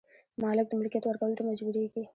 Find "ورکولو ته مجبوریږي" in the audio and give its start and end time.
1.05-2.03